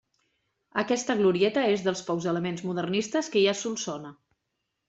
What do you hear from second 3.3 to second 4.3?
que hi ha Solsona.